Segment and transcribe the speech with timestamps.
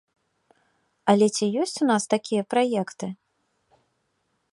[1.13, 3.07] Але ці ёсць у нас такія праекты?